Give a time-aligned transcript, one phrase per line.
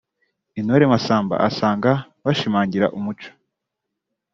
[0.59, 1.91] Intore Massamba asanga
[2.23, 3.29] bishimangira umuco